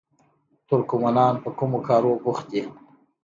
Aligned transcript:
ترکمنان 0.67 1.33
په 1.43 1.49
کومو 1.57 1.79
کارونو 1.87 2.21
بوخت 2.23 2.45
دي؟ 2.51 2.63